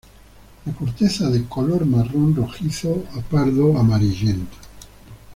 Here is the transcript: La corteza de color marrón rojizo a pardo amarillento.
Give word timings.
La 0.65 0.73
corteza 0.73 1.29
de 1.29 1.45
color 1.47 1.85
marrón 1.85 2.35
rojizo 2.35 3.05
a 3.15 3.21
pardo 3.21 3.77
amarillento. 3.77 4.57